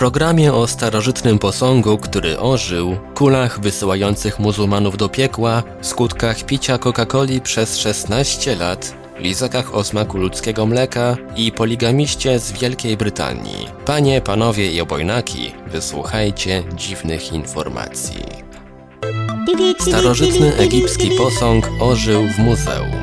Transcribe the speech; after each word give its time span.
Programie 0.00 0.52
o 0.52 0.66
starożytnym 0.66 1.38
posągu, 1.38 1.98
który 1.98 2.38
ożył, 2.38 2.96
kulach 3.14 3.60
wysyłających 3.60 4.38
muzułmanów 4.38 4.96
do 4.96 5.08
piekła, 5.08 5.62
skutkach 5.80 6.42
picia 6.42 6.78
Coca-Coli 6.78 7.40
przez 7.40 7.78
16 7.78 8.56
lat, 8.56 8.94
lizakach 9.18 9.74
o 9.74 9.84
smaku 9.84 10.18
ludzkiego 10.18 10.66
mleka 10.66 11.16
i 11.36 11.52
poligamiście 11.52 12.38
z 12.38 12.52
Wielkiej 12.52 12.96
Brytanii. 12.96 13.68
Panie, 13.86 14.20
panowie 14.20 14.72
i 14.72 14.80
obojnaki, 14.80 15.52
wysłuchajcie 15.66 16.62
dziwnych 16.74 17.32
informacji. 17.32 18.24
Starożytny 19.80 20.56
egipski 20.56 21.10
posąg 21.18 21.68
ożył 21.80 22.28
w 22.28 22.38
muzeum. 22.38 22.99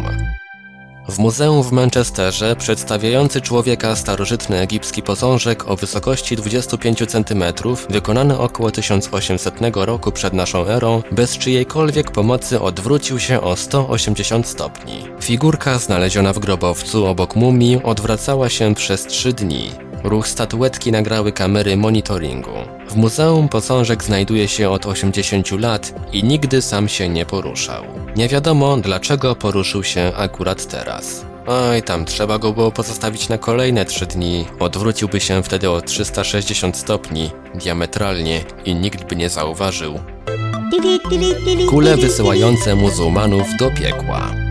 W 1.10 1.20
muzeum 1.20 1.64
w 1.64 1.72
Manchesterze 1.72 2.56
przedstawiający 2.56 3.42
człowieka 3.42 3.96
starożytny 3.96 4.60
egipski 4.60 5.04
posążek 5.04 5.68
o 5.68 5.76
wysokości 5.76 6.36
25 6.36 7.00
cm, 7.08 7.44
wykonany 7.90 8.40
około 8.40 8.72
1800 8.72 9.56
roku 9.74 10.12
przed 10.12 10.34
naszą 10.34 10.66
erą, 10.66 11.02
bez 11.12 11.38
czyjejkolwiek 11.38 12.12
pomocy 12.12 12.62
odwrócił 12.62 13.20
się 13.20 13.42
o 13.42 13.56
180 13.56 14.48
stopni. 14.48 15.04
Figurka 15.22 15.80
znaleziona 15.80 16.34
w 16.34 16.40
grobowcu 16.40 17.06
obok 17.06 17.36
mumii 17.36 17.84
odwracała 17.84 18.50
się 18.50 18.76
przez 18.76 19.06
3 19.06 19.34
dni. 19.34 19.87
Ruch 20.08 20.28
statuetki 20.28 20.92
nagrały 20.92 21.32
kamery 21.32 21.78
monitoringu. 21.78 22.52
W 22.90 22.96
muzeum 22.96 23.50
posążek 23.50 24.04
znajduje 24.04 24.48
się 24.48 24.70
od 24.70 24.86
80 24.86 25.52
lat 25.52 25.94
i 26.14 26.24
nigdy 26.24 26.62
sam 26.62 26.88
się 26.88 27.10
nie 27.10 27.26
poruszał. 27.26 27.84
Nie 28.16 28.28
wiadomo 28.28 28.78
dlaczego 28.78 29.36
poruszył 29.36 29.84
się 29.84 30.12
akurat 30.18 30.68
teraz. 30.68 31.26
Oj, 31.48 31.84
tam 31.84 32.06
trzeba 32.06 32.40
go 32.40 32.54
było 32.54 32.72
pozostawić 32.72 33.30
na 33.30 33.38
kolejne 33.38 33.86
3 33.86 34.06
dni. 34.06 34.46
Odwróciłby 34.60 35.20
się 35.20 35.44
wtedy 35.44 35.70
o 35.70 35.82
360 35.82 36.78
stopni, 36.78 37.32
diametralnie 37.56 38.42
i 38.66 38.76
nikt 38.76 39.10
by 39.10 39.16
nie 39.16 39.30
zauważył. 39.30 40.00
Kule 41.70 41.98
wysyłające 41.98 42.76
muzułmanów 42.76 43.48
do 43.60 43.72
piekła. 43.72 44.47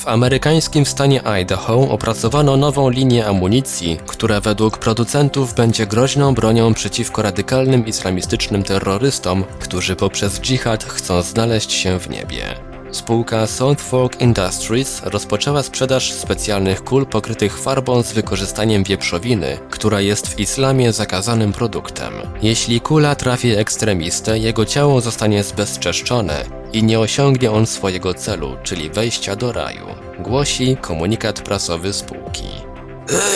W 0.00 0.08
amerykańskim 0.08 0.86
stanie 0.86 1.22
Idaho 1.22 1.88
opracowano 1.90 2.56
nową 2.56 2.90
linię 2.90 3.26
amunicji, 3.26 3.98
która 4.06 4.40
według 4.40 4.78
producentów 4.78 5.54
będzie 5.54 5.86
groźną 5.86 6.34
bronią 6.34 6.74
przeciwko 6.74 7.22
radykalnym 7.22 7.86
islamistycznym 7.86 8.62
terrorystom, 8.62 9.44
którzy 9.58 9.96
poprzez 9.96 10.40
dżihad 10.40 10.84
chcą 10.84 11.22
znaleźć 11.22 11.72
się 11.72 11.98
w 11.98 12.10
niebie. 12.10 12.69
Spółka 12.92 13.46
South 13.46 13.82
Fork 13.82 14.20
Industries 14.20 15.02
rozpoczęła 15.04 15.62
sprzedaż 15.62 16.12
specjalnych 16.12 16.84
kul 16.84 17.06
pokrytych 17.06 17.58
farbą 17.58 18.02
z 18.02 18.12
wykorzystaniem 18.12 18.84
wieprzowiny, 18.84 19.58
która 19.70 20.00
jest 20.00 20.28
w 20.28 20.40
islamie 20.40 20.92
zakazanym 20.92 21.52
produktem. 21.52 22.12
Jeśli 22.42 22.80
kula 22.80 23.14
trafi 23.14 23.50
ekstremistę, 23.50 24.38
jego 24.38 24.64
ciało 24.64 25.00
zostanie 25.00 25.44
zbezczeszczone 25.44 26.44
i 26.72 26.82
nie 26.82 27.00
osiągnie 27.00 27.50
on 27.50 27.66
swojego 27.66 28.14
celu, 28.14 28.56
czyli 28.62 28.90
wejścia 28.90 29.36
do 29.36 29.52
raju, 29.52 29.86
głosi 30.18 30.76
komunikat 30.76 31.40
prasowy 31.40 31.92
spółki. 31.92 32.48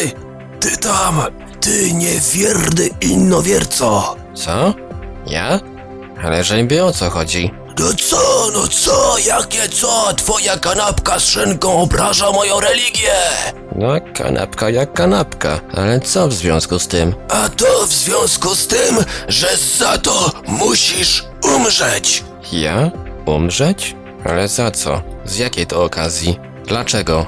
Ej, 0.01 0.13
ty 0.61 0.77
tam! 0.77 1.23
Ty 1.61 1.93
niewierny 1.93 2.89
innowierco! 3.01 4.17
Co? 4.35 4.75
Ja? 5.27 5.61
Ale 6.25 6.45
żeby 6.45 6.85
o 6.85 6.93
co 6.93 7.11
chodzi? 7.11 7.51
No 7.79 7.87
co, 8.09 8.51
no 8.55 8.69
co, 8.69 9.19
jakie 9.19 9.69
co? 9.69 10.15
Twoja 10.17 10.57
kanapka 10.59 11.19
z 11.21 11.25
szynką 11.29 11.73
obraża 11.81 12.31
moją 12.33 12.61
religię! 12.61 13.13
No, 13.77 13.89
kanapka 14.15 14.71
jak 14.71 14.93
kanapka, 14.93 15.61
ale 15.77 16.01
co 16.01 16.29
w 16.29 16.33
związku 16.33 16.79
z 16.79 16.89
tym? 16.89 17.15
A 17.29 17.49
to 17.49 17.87
w 17.87 17.93
związku 17.93 18.55
z 18.55 18.67
tym, 18.67 19.05
że 19.29 19.49
za 19.79 19.99
to 19.99 20.31
musisz 20.47 21.25
umrzeć! 21.57 22.25
Ja? 22.53 22.91
Umrzeć? 23.27 23.97
Ale 24.25 24.49
za 24.49 24.71
co? 24.71 25.03
Z 25.25 25.39
jakiej 25.39 25.67
to 25.67 25.85
okazji? 25.85 26.39
Dlaczego? 26.67 27.27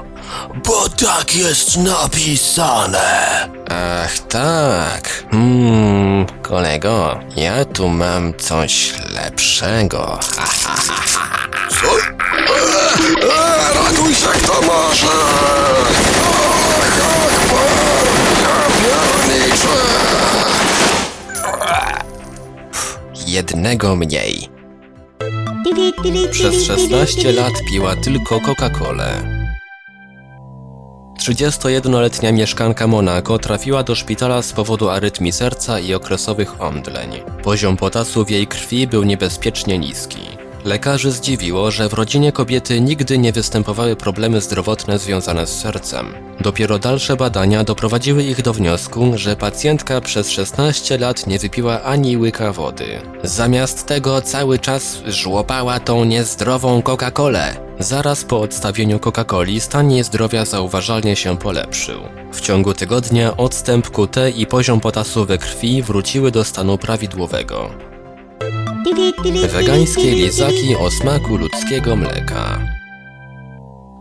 Bo 0.65 0.89
tak 0.89 1.35
jest 1.35 1.77
napisane! 1.77 3.49
Ach 3.69 4.19
tak. 4.19 5.25
Hmm, 5.31 6.25
kolego, 6.79 7.19
ja 7.35 7.65
tu 7.65 7.89
mam 7.89 8.33
coś 8.37 8.93
lepszego. 9.09 10.19
Co? 11.69 11.87
Eee, 11.87 12.53
eee, 13.21 13.73
ratuj 13.75 14.15
się 14.15 14.27
kto 14.27 14.61
może! 14.61 15.07
Och, 16.27 16.67
Akbar! 17.27 17.67
Ja 18.43 18.59
pierniczę! 18.79 19.77
Jednego 23.27 23.95
mniej. 23.95 24.49
Przez 26.31 26.65
16 26.65 27.31
lat 27.31 27.53
piła 27.71 27.95
tylko 27.95 28.39
Coca-Colę. 28.39 29.36
31-letnia 31.27 32.31
mieszkanka 32.31 32.87
Monako 32.87 33.39
trafiła 33.39 33.83
do 33.83 33.95
szpitala 33.95 34.41
z 34.41 34.53
powodu 34.53 34.89
arytmii 34.89 35.31
serca 35.31 35.79
i 35.79 35.93
okresowych 35.93 36.61
omdleń. 36.61 37.09
Poziom 37.43 37.77
potasu 37.77 38.25
w 38.25 38.29
jej 38.29 38.47
krwi 38.47 38.87
był 38.87 39.03
niebezpiecznie 39.03 39.77
niski. 39.79 40.19
Lekarzy 40.65 41.11
zdziwiło, 41.11 41.71
że 41.71 41.89
w 41.89 41.93
rodzinie 41.93 42.31
kobiety 42.31 42.81
nigdy 42.81 43.17
nie 43.17 43.31
występowały 43.31 43.95
problemy 43.95 44.41
zdrowotne 44.41 44.99
związane 44.99 45.47
z 45.47 45.59
sercem. 45.59 46.13
Dopiero 46.41 46.79
dalsze 46.79 47.15
badania 47.15 47.63
doprowadziły 47.63 48.23
ich 48.23 48.41
do 48.41 48.53
wniosku, 48.53 49.11
że 49.15 49.35
pacjentka 49.35 50.01
przez 50.01 50.29
16 50.29 50.97
lat 50.97 51.27
nie 51.27 51.39
wypiła 51.39 51.83
ani 51.83 52.17
łyka 52.17 52.53
wody. 52.53 53.01
Zamiast 53.23 53.85
tego 53.85 54.21
cały 54.21 54.59
czas 54.59 55.01
żłopała 55.07 55.79
tą 55.79 56.05
niezdrową 56.05 56.81
Coca-Colę. 56.81 57.66
Zaraz 57.79 58.25
po 58.25 58.39
odstawieniu 58.39 58.99
Coca-Coli 58.99 59.59
stan 59.59 59.91
jej 59.91 60.03
zdrowia 60.03 60.45
zauważalnie 60.45 61.15
się 61.15 61.37
polepszył. 61.37 62.01
W 62.31 62.41
ciągu 62.41 62.73
tygodnia 62.73 63.37
odstęp 63.37 63.89
QT 63.89 64.15
i 64.35 64.45
poziom 64.45 64.79
potasu 64.79 65.25
we 65.25 65.37
krwi 65.37 65.81
wróciły 65.81 66.31
do 66.31 66.43
stanu 66.43 66.77
prawidłowego. 66.77 67.69
Wegańskie 69.51 70.11
lizaki 70.11 70.75
o 70.75 70.91
smaku 70.91 71.37
ludzkiego 71.37 71.95
mleka. 71.95 72.59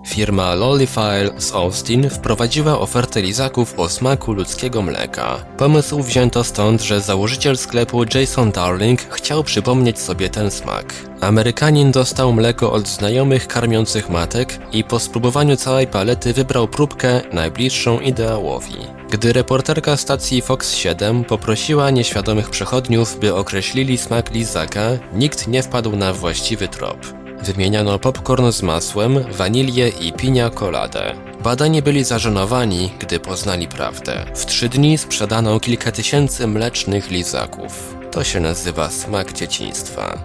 Firma 0.06 0.54
Lollyfile 0.54 1.30
z 1.38 1.52
Austin 1.52 2.10
wprowadziła 2.10 2.78
ofertę 2.78 3.22
lizaków 3.22 3.74
o 3.76 3.88
smaku 3.88 4.32
ludzkiego 4.32 4.82
mleka. 4.82 5.44
Pomysł 5.58 6.02
wzięto 6.02 6.44
stąd, 6.44 6.82
że 6.82 7.00
założyciel 7.00 7.56
sklepu 7.56 8.04
Jason 8.14 8.50
Darling 8.50 9.00
chciał 9.00 9.44
przypomnieć 9.44 9.98
sobie 9.98 10.30
ten 10.30 10.50
smak. 10.50 10.94
Amerykanin 11.20 11.92
dostał 11.92 12.32
mleko 12.32 12.72
od 12.72 12.88
znajomych 12.88 13.46
karmiących 13.46 14.10
matek 14.10 14.58
i 14.72 14.84
po 14.84 14.98
spróbowaniu 14.98 15.56
całej 15.56 15.86
palety 15.86 16.32
wybrał 16.32 16.68
próbkę 16.68 17.20
najbliższą 17.32 18.00
ideałowi. 18.00 18.76
Gdy 19.10 19.32
reporterka 19.32 19.96
stacji 19.96 20.42
Fox 20.42 20.74
7 20.74 21.24
poprosiła 21.24 21.90
nieświadomych 21.90 22.50
przechodniów, 22.50 23.18
by 23.20 23.34
określili 23.34 23.98
smak 23.98 24.30
lizaka, 24.30 24.90
nikt 25.12 25.48
nie 25.48 25.62
wpadł 25.62 25.96
na 25.96 26.12
właściwy 26.12 26.68
trop. 26.68 27.25
Wymieniano 27.46 27.98
popcorn 27.98 28.52
z 28.52 28.62
masłem, 28.62 29.24
wanilię 29.32 29.88
i 29.88 30.12
pinia 30.12 30.50
coladę. 30.50 31.14
Badani 31.42 31.82
byli 31.82 32.04
zażenowani, 32.04 32.92
gdy 32.98 33.20
poznali 33.20 33.68
prawdę. 33.68 34.24
W 34.34 34.46
trzy 34.46 34.68
dni 34.68 34.98
sprzedano 34.98 35.60
kilka 35.60 35.92
tysięcy 35.92 36.46
mlecznych 36.46 37.10
lizaków. 37.10 37.96
To 38.10 38.24
się 38.24 38.40
nazywa 38.40 38.90
smak 38.90 39.32
dzieciństwa. 39.32 40.18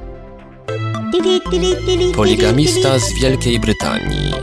Poligamista 2.16 3.00
z 3.00 3.14
Wielkiej 3.22 3.60
Brytanii. 3.60 4.34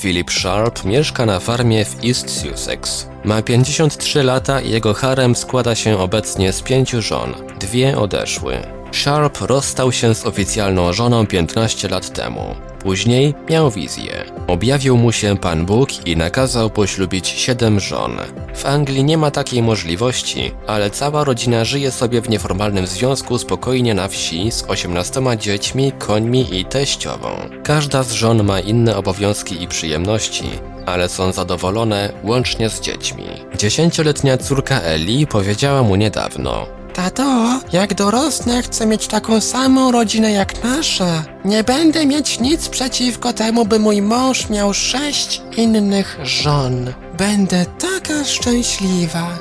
Philip 0.00 0.30
Sharp 0.30 0.84
mieszka 0.84 1.26
na 1.26 1.40
farmie 1.40 1.84
w 1.84 2.04
East 2.04 2.30
Sussex. 2.30 3.08
Ma 3.24 3.42
53 3.42 4.22
lata 4.22 4.60
i 4.60 4.70
jego 4.70 4.94
harem 4.94 5.36
składa 5.36 5.74
się 5.74 5.98
obecnie 5.98 6.52
z 6.52 6.62
pięciu 6.62 7.02
żon. 7.02 7.34
Dwie 7.60 7.98
odeszły. 7.98 8.77
Sharp 8.92 9.40
rozstał 9.40 9.92
się 9.92 10.14
z 10.14 10.26
oficjalną 10.26 10.92
żoną 10.92 11.26
15 11.26 11.88
lat 11.88 12.12
temu. 12.12 12.54
Później 12.82 13.34
miał 13.50 13.70
wizję. 13.70 14.24
Objawił 14.46 14.96
mu 14.96 15.12
się 15.12 15.36
Pan 15.36 15.66
Bóg 15.66 16.06
i 16.06 16.16
nakazał 16.16 16.70
poślubić 16.70 17.28
siedem 17.28 17.80
żon. 17.80 18.16
W 18.54 18.66
Anglii 18.66 19.04
nie 19.04 19.18
ma 19.18 19.30
takiej 19.30 19.62
możliwości, 19.62 20.52
ale 20.66 20.90
cała 20.90 21.24
rodzina 21.24 21.64
żyje 21.64 21.90
sobie 21.90 22.20
w 22.20 22.28
nieformalnym 22.28 22.86
związku 22.86 23.38
spokojnie 23.38 23.94
na 23.94 24.08
wsi 24.08 24.52
z 24.52 24.62
18 24.62 25.22
dziećmi, 25.38 25.92
końmi 25.98 26.58
i 26.58 26.64
teściową. 26.64 27.28
Każda 27.64 28.02
z 28.02 28.12
żon 28.12 28.44
ma 28.44 28.60
inne 28.60 28.96
obowiązki 28.96 29.62
i 29.62 29.68
przyjemności, 29.68 30.50
ale 30.86 31.08
są 31.08 31.32
zadowolone 31.32 32.12
łącznie 32.24 32.70
z 32.70 32.80
dziećmi. 32.80 33.24
Dziesięcioletnia 33.58 34.38
córka 34.38 34.80
Eli 34.80 35.26
powiedziała 35.26 35.82
mu 35.82 35.96
niedawno: 35.96 36.77
Tato, 36.98 37.60
jak 37.72 37.94
dorosnę, 37.94 38.62
chcę 38.62 38.86
mieć 38.86 39.06
taką 39.06 39.40
samą 39.40 39.92
rodzinę 39.92 40.32
jak 40.32 40.64
nasza. 40.64 41.24
Nie 41.44 41.64
będę 41.64 42.06
mieć 42.06 42.40
nic 42.40 42.68
przeciwko 42.68 43.32
temu, 43.32 43.66
by 43.66 43.78
mój 43.78 44.02
mąż 44.02 44.48
miał 44.50 44.74
sześć 44.74 45.42
innych 45.56 46.18
żon. 46.22 46.92
Będę 47.18 47.66
taka 47.78 48.24
szczęśliwa. 48.24 49.38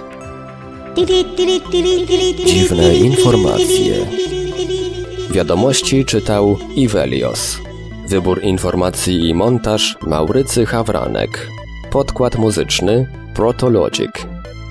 Dziwne 2.45 2.95
informacje. 2.95 3.95
Wiadomości 5.29 6.05
czytał 6.05 6.57
Ivelios. 6.75 7.57
Wybór 8.07 8.43
informacji 8.43 9.29
i 9.29 9.33
montaż 9.33 9.97
Maurycy 10.01 10.65
Hawranek. 10.65 11.47
Podkład 11.91 12.35
muzyczny 12.35 13.07
Protologic. 13.33 14.36